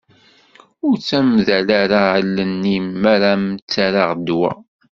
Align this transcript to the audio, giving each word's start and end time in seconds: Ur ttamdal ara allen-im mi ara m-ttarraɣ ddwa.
Ur 0.85 0.95
ttamdal 0.97 1.67
ara 1.81 2.01
allen-im 2.19 2.87
mi 3.01 3.07
ara 3.13 3.31
m-ttarraɣ 3.41 4.09
ddwa. 4.17 4.51